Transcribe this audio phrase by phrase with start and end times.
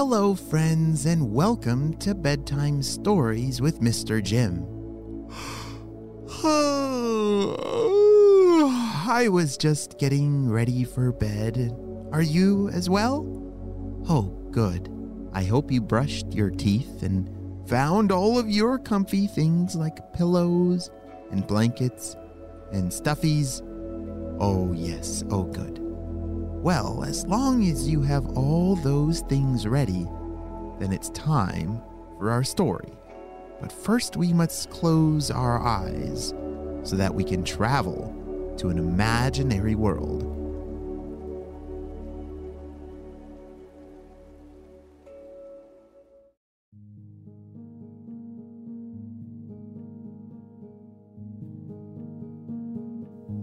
[0.00, 4.22] Hello, friends, and welcome to Bedtime Stories with Mr.
[4.22, 4.64] Jim.
[9.10, 11.76] I was just getting ready for bed.
[12.12, 13.26] Are you as well?
[14.08, 14.88] Oh, good.
[15.32, 17.28] I hope you brushed your teeth and
[17.68, 20.92] found all of your comfy things like pillows
[21.32, 22.14] and blankets
[22.70, 23.62] and stuffies.
[24.38, 25.87] Oh, yes, oh, good.
[26.68, 30.06] Well, as long as you have all those things ready,
[30.78, 31.80] then it's time
[32.18, 32.92] for our story.
[33.58, 36.34] But first, we must close our eyes
[36.82, 40.24] so that we can travel to an imaginary world.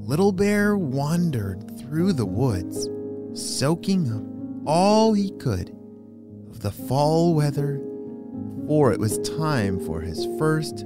[0.08, 2.88] Little Bear wandered through the woods
[3.36, 4.24] soaking up
[4.66, 5.70] all he could
[6.50, 7.86] of the fall weather
[8.66, 10.84] before it was time for his first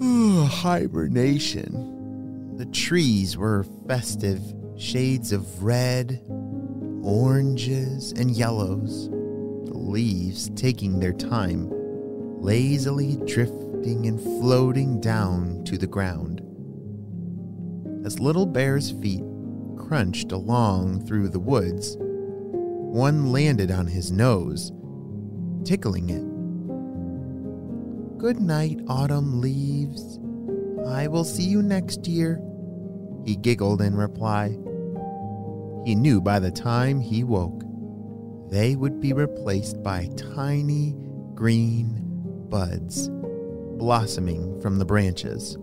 [0.00, 2.56] hibernation.
[2.56, 4.40] The trees were festive
[4.76, 6.20] shades of red,
[7.02, 11.68] oranges, and yellows, the leaves taking their time,
[12.40, 16.42] lazily drifting and floating down to the ground.
[18.04, 19.22] As Little Bear's feet
[19.76, 21.96] crunched along through the woods.
[21.98, 24.72] One landed on his nose,
[25.64, 28.18] tickling it.
[28.18, 30.18] Good night, autumn leaves.
[30.86, 32.40] I will see you next year,
[33.24, 34.56] he giggled in reply.
[35.84, 37.62] He knew by the time he woke,
[38.50, 40.94] they would be replaced by tiny
[41.34, 42.02] green
[42.48, 43.10] buds
[43.76, 45.58] blossoming from the branches.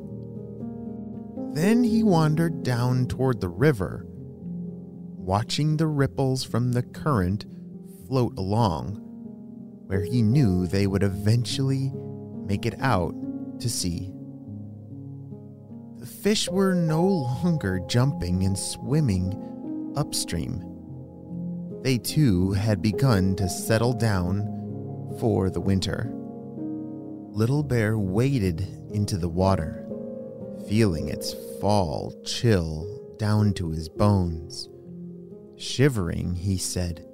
[1.54, 4.06] Then he wandered down toward the river
[5.24, 7.46] watching the ripples from the current
[8.08, 8.96] float along,
[9.88, 11.94] where he knew they would eventually
[12.46, 13.16] make it out
[13.60, 14.12] to sea.
[15.98, 20.62] The fish were no longer jumping and swimming upstream.
[21.84, 24.50] They too had begun to settle down
[25.20, 26.12] for the winter.
[27.32, 29.83] Little Bear waded into the water,
[30.68, 34.70] feeling its fall chill down to his bones.
[35.58, 37.08] Shivering, he said,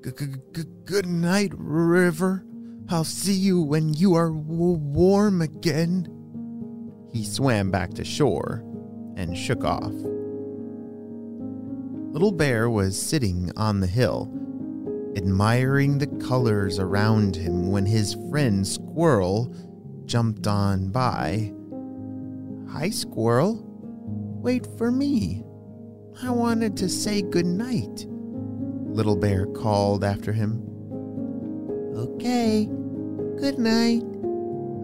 [0.00, 2.44] Good night, river.
[2.90, 6.08] I'll see you when you are w- warm again.
[7.12, 8.62] He swam back to shore
[9.16, 9.94] and shook off.
[12.12, 14.30] Little Bear was sitting on the hill,
[15.16, 19.54] admiring the colors around him when his friend Squirrel
[20.04, 21.52] jumped on by.
[22.74, 23.62] Hi, Squirrel.
[24.42, 25.44] Wait for me.
[26.20, 30.60] I wanted to say good night, Little Bear called after him.
[31.96, 32.68] Okay,
[33.38, 34.02] good night.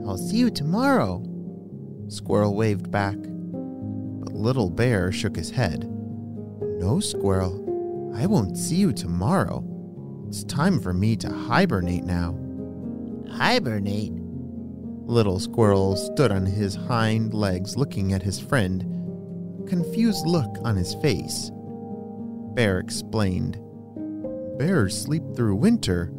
[0.07, 1.21] I'll see you tomorrow,
[2.07, 3.17] Squirrel waved back.
[3.17, 5.91] But Little Bear shook his head.
[6.61, 9.65] No, Squirrel, I won't see you tomorrow.
[10.29, 12.39] It's time for me to hibernate now.
[13.33, 14.20] Hibernate?
[15.11, 18.87] Little Squirrel stood on his hind legs looking at his friend
[19.67, 21.51] confused look on his face.
[22.55, 23.59] Bear explained,
[24.57, 26.13] Bears sleep through winter.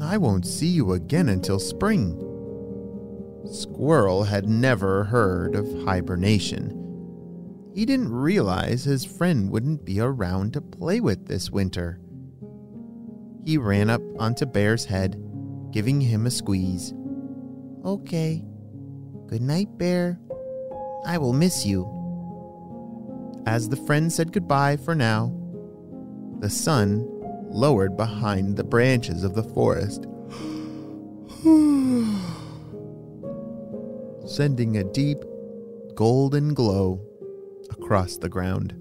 [0.00, 2.16] I won't see you again until spring.
[3.52, 6.72] Squirrel had never heard of hibernation.
[7.74, 12.00] He didn't realize his friend wouldn't be around to play with this winter.
[13.44, 15.22] He ran up onto Bear's head,
[15.70, 16.94] giving him a squeeze.
[17.86, 18.42] Okay.
[19.28, 20.18] Good night, Bear.
[21.04, 21.86] I will miss you.
[23.46, 25.32] As the friend said goodbye for now,
[26.40, 27.06] the sun
[27.48, 30.02] lowered behind the branches of the forest,
[34.28, 35.18] sending a deep
[35.94, 37.00] golden glow
[37.70, 38.74] across the ground.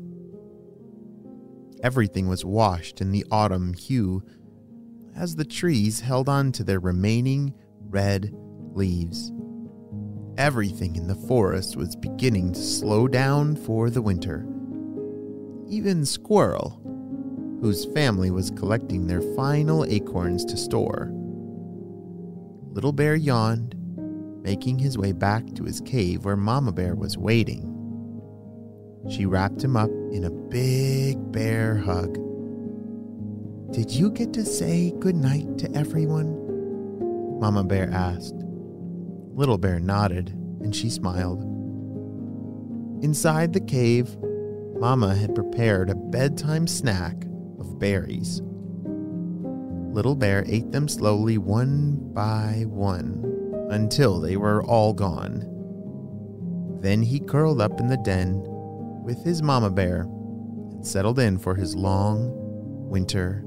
[1.84, 4.24] Everything was washed in the autumn hue
[5.16, 7.54] as the trees held on to their remaining
[7.92, 8.36] red
[8.76, 9.32] leaves.
[10.38, 14.46] Everything in the forest was beginning to slow down for the winter
[15.68, 16.80] even Squirrel,
[17.62, 21.12] whose family was collecting their final acorns to store.
[22.72, 23.76] Little Bear yawned,
[24.44, 27.72] making his way back to his cave where Mama Bear was waiting.
[29.10, 32.14] She wrapped him up in a big bear hug.
[33.72, 37.40] Did you get to say good night to everyone?
[37.40, 38.45] Mama Bear asked.
[39.36, 40.30] Little Bear nodded,
[40.62, 41.42] and she smiled.
[43.04, 44.16] Inside the cave,
[44.80, 47.26] Mama had prepared a bedtime snack
[47.60, 48.42] of berries.
[49.92, 55.52] Little Bear ate them slowly one by one until they were all gone.
[56.80, 58.42] Then he curled up in the den
[59.04, 60.02] with his Mama Bear
[60.72, 62.32] and settled in for his long
[62.90, 63.44] winter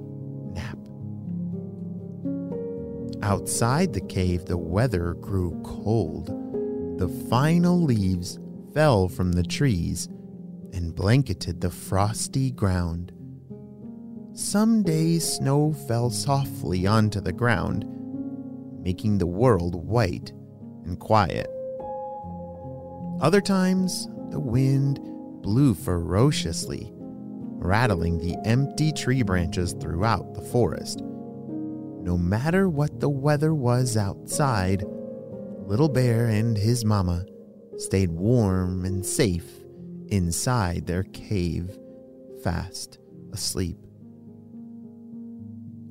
[3.22, 6.28] Outside the cave, the weather grew cold.
[6.98, 8.38] The final leaves
[8.72, 10.08] fell from the trees
[10.72, 13.12] and blanketed the frosty ground.
[14.34, 17.84] Some days snow fell softly onto the ground,
[18.82, 20.32] making the world white
[20.84, 21.48] and quiet.
[23.20, 25.00] Other times, the wind
[25.42, 31.02] blew ferociously, rattling the empty tree branches throughout the forest.
[32.08, 34.82] No matter what the weather was outside,
[35.66, 37.26] Little Bear and his mama
[37.76, 39.44] stayed warm and safe
[40.06, 41.78] inside their cave,
[42.42, 42.98] fast
[43.34, 43.76] asleep.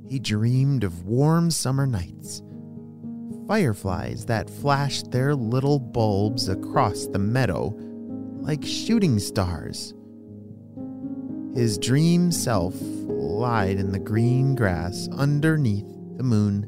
[0.08, 2.42] He dreamed of warm summer nights,
[3.48, 7.76] fireflies that flashed their little bulbs across the meadow
[8.40, 9.94] like shooting stars.
[11.54, 16.66] His dream self lied in the green grass underneath the moon,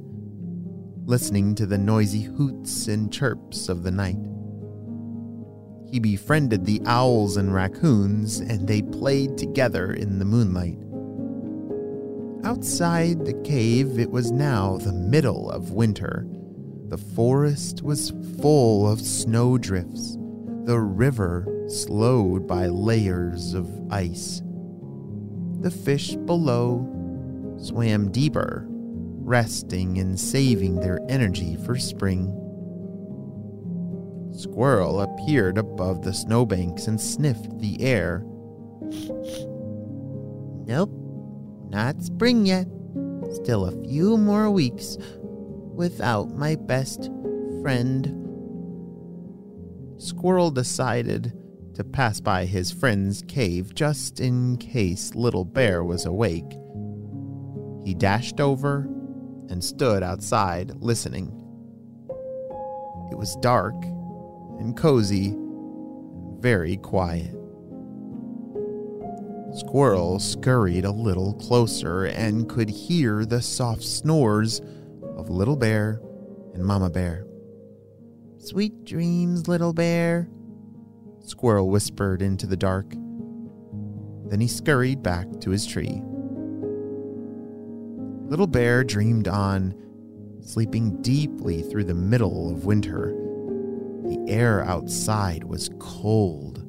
[1.05, 4.17] listening to the noisy hoots and chirps of the night.
[5.91, 10.77] He befriended the owls and raccoons, and they played together in the moonlight.
[12.47, 16.27] Outside the cave, it was now the middle of winter.
[16.87, 20.15] The forest was full of snowdrifts,
[20.65, 24.43] the river slowed by layers of ice.
[25.61, 26.85] The fish below
[27.57, 28.67] swam deeper,
[29.29, 32.33] resting and saving their energy for spring.
[34.33, 38.23] Squirrel appeared above the snowbanks and sniffed the air.
[40.65, 40.89] Nope,
[41.69, 42.65] not spring yet.
[43.31, 47.11] Still a few more weeks without my best
[47.61, 48.07] friend.
[50.01, 51.33] Squirrel decided
[51.75, 56.51] to pass by his friend's cave just in case Little Bear was awake.
[57.85, 58.89] He dashed over
[59.49, 61.27] and stood outside listening.
[63.11, 63.75] It was dark
[64.59, 67.35] and cozy, and very quiet.
[69.55, 74.61] Squirrel scurried a little closer and could hear the soft snores
[75.17, 76.01] of Little Bear
[76.53, 77.25] and Mama Bear.
[78.37, 80.29] Sweet dreams, Little Bear,
[81.25, 82.91] Squirrel whispered into the dark.
[84.29, 86.01] Then he scurried back to his tree.
[88.29, 89.73] Little Bear dreamed on,
[90.41, 93.07] sleeping deeply through the middle of winter.
[94.03, 96.63] The air outside was cold,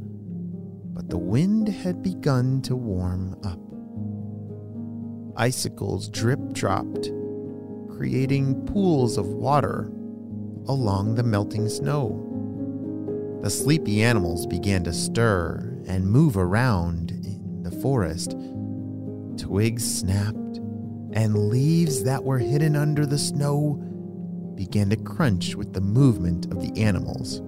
[0.94, 3.60] but the wind had begun to warm up.
[5.38, 7.10] Icicles drip dropped,
[7.90, 9.92] creating pools of water
[10.66, 12.26] along the melting snow.
[13.42, 18.34] The sleepy animals began to stir and move around in the forest.
[19.36, 20.49] Twigs snapped,
[21.12, 23.82] and leaves that were hidden under the snow
[24.54, 27.40] began to crunch with the movement of the animals.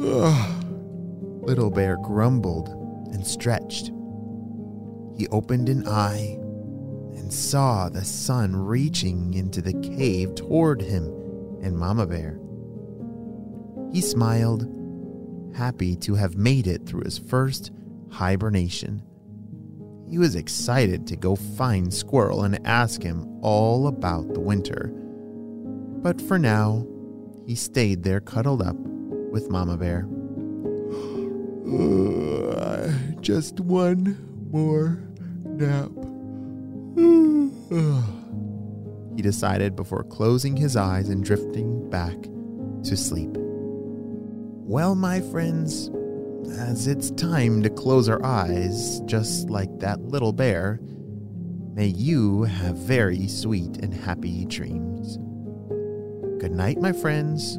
[1.46, 2.68] Little Bear grumbled
[3.12, 3.90] and stretched.
[5.16, 6.38] He opened an eye
[7.16, 11.04] and saw the sun reaching into the cave toward him
[11.62, 12.38] and Mama Bear.
[13.92, 14.68] He smiled,
[15.56, 17.72] happy to have made it through his first
[18.10, 19.02] hibernation.
[20.08, 24.90] He was excited to go find Squirrel and ask him all about the winter.
[26.02, 26.86] But for now,
[27.46, 30.08] he stayed there cuddled up with Mama Bear.
[32.58, 34.18] Uh, just one
[34.50, 35.00] more
[35.44, 35.90] nap.
[39.16, 42.16] he decided before closing his eyes and drifting back
[42.84, 43.36] to sleep.
[44.70, 45.90] Well, my friends,
[46.58, 50.80] as it's time to close our eyes, just like that little bear,
[51.74, 55.18] may you have very sweet and happy dreams.
[56.40, 57.58] Good night, my friends.